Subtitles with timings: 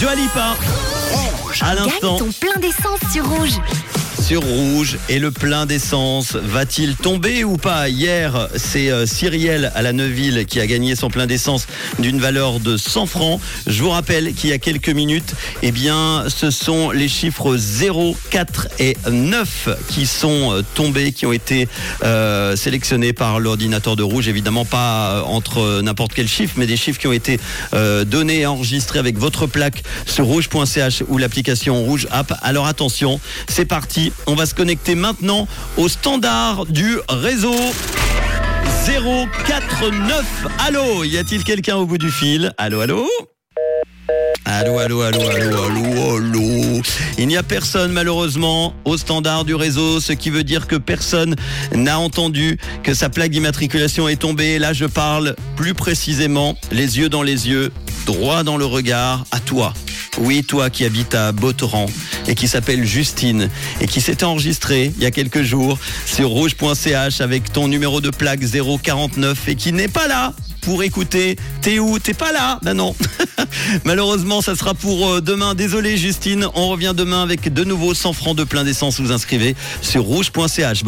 [0.00, 0.56] Dua Lipa.
[1.60, 3.60] À l'instant ton plein d'essence sur rouge.
[4.24, 9.82] Sur rouge et le plein d'essence va-t-il tomber ou pas Hier, c'est euh, Cyrielle à
[9.82, 11.66] la Neuville qui a gagné son plein d'essence
[11.98, 13.38] d'une valeur de 100 francs.
[13.66, 18.16] Je vous rappelle qu'il y a quelques minutes, eh bien, ce sont les chiffres 0,
[18.30, 21.68] 4 et 9 qui sont euh, tombés, qui ont été
[22.02, 24.28] euh, sélectionnés par l'ordinateur de rouge.
[24.28, 27.38] Évidemment, pas entre n'importe quel chiffre, mais des chiffres qui ont été
[28.06, 32.32] donnés et enregistrés avec votre plaque sur rouge.ch ou l'application Rouge App.
[32.42, 34.13] Alors attention, c'est parti.
[34.26, 35.46] On va se connecter maintenant
[35.76, 37.54] au standard du réseau.
[38.86, 40.24] 049.
[40.66, 42.52] Allô, y a-t-il quelqu'un au bout du fil?
[42.58, 43.08] Allô, allô?
[44.44, 46.82] Allô, allô, allô, allô, allô, allô.
[47.16, 51.34] Il n'y a personne malheureusement au standard du réseau, ce qui veut dire que personne
[51.72, 54.58] n'a entendu que sa plaque d'immatriculation est tombée.
[54.58, 57.72] Là, je parle plus précisément, les yeux dans les yeux,
[58.04, 59.72] droit dans le regard, à toi.
[60.18, 61.86] Oui, toi qui habites à Botoran
[62.28, 67.20] et qui s'appelle Justine et qui s'est enregistré il y a quelques jours sur rouge.ch
[67.20, 70.32] avec ton numéro de plaque 049 et qui n'est pas là
[70.64, 71.36] pour écouter.
[71.60, 71.98] T'es où?
[71.98, 72.58] T'es pas là?
[72.62, 72.94] Ben non.
[73.84, 75.54] Malheureusement, ça sera pour euh, demain.
[75.54, 78.98] Désolé Justine, on revient demain avec de nouveau 100 francs de plein d'essence.
[78.98, 80.84] Vous inscrivez sur rouge.ch.